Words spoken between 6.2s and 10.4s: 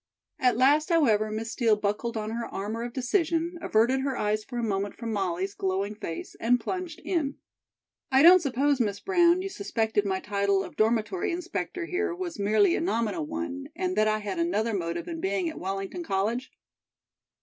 and plunged in. "I don't suppose, Miss Brown, you suspected my